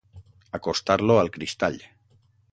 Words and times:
Acostar-lo 0.59 1.17
al 1.23 1.29
cristall. 1.35 1.77